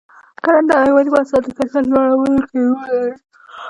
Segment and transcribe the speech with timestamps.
[0.41, 3.13] کرنه د حیواني محصولاتو د کیفیت لوړولو کې رول لري.